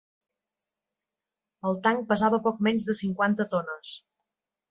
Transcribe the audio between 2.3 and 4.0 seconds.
poc menys de cinquanta tones.